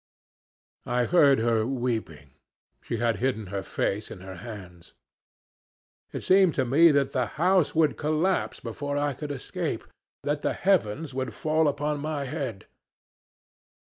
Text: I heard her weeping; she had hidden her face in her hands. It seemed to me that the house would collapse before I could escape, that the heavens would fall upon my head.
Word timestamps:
I 0.87 1.05
heard 1.05 1.37
her 1.37 1.67
weeping; 1.67 2.31
she 2.81 2.97
had 2.97 3.17
hidden 3.17 3.45
her 3.53 3.61
face 3.61 4.09
in 4.09 4.21
her 4.21 4.37
hands. 4.37 4.93
It 6.11 6.21
seemed 6.21 6.55
to 6.55 6.65
me 6.65 6.89
that 6.89 7.11
the 7.11 7.27
house 7.37 7.75
would 7.75 7.97
collapse 7.97 8.59
before 8.59 8.97
I 8.97 9.13
could 9.13 9.31
escape, 9.31 9.83
that 10.23 10.41
the 10.41 10.53
heavens 10.53 11.13
would 11.13 11.35
fall 11.35 11.67
upon 11.67 11.99
my 11.99 12.25
head. 12.25 12.65